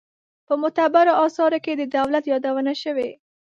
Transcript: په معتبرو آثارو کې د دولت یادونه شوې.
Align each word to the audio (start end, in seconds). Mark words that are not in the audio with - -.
په 0.47 0.53
معتبرو 0.61 1.13
آثارو 1.25 1.59
کې 1.65 1.73
د 1.75 1.83
دولت 1.95 2.23
یادونه 2.33 2.73
شوې. 2.83 3.09